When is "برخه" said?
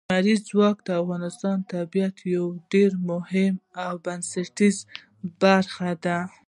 5.43-5.89